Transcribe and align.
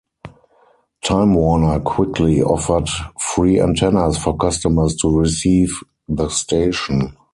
Time 1.03 1.35
Warner 1.35 1.79
quickly 1.79 2.41
offered 2.41 2.89
free 3.19 3.59
antennas 3.61 4.17
for 4.17 4.35
customers 4.35 4.95
to 4.95 5.15
receive 5.15 5.77
the 6.07 6.27
station. 6.27 7.15